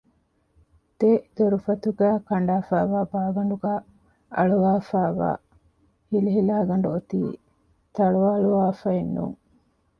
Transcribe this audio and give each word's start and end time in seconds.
ދެ 0.99 1.11
ދޮރުފަތުގައި 1.37 2.17
ކަނޑާފައިވާ 2.29 2.99
ބާގަނޑުގައި 3.11 3.81
އަޅުވަފައިވާ 4.35 5.29
ހިލިހިލާގަނޑު 6.11 6.87
އޮތީ 6.93 7.21
ތަޅުއަޅުވާފައެއް 7.95 9.11
ނޫން 9.15 9.37